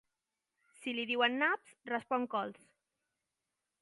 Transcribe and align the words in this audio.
Si 0.77 0.93
li 0.95 1.03
diuen 1.11 1.37
naps, 1.43 1.77
respon 1.93 2.25
cols. 2.33 2.65